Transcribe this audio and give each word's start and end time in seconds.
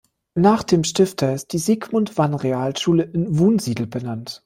Nach 0.33 0.63
dem 0.63 0.83
Stifter 0.83 1.31
ist 1.35 1.53
die 1.53 1.59
Sigmund-Wann-Realschule 1.59 3.03
in 3.03 3.37
Wunsiedel 3.37 3.85
benannt. 3.85 4.39